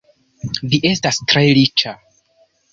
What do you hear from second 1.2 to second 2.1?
tre riĉa?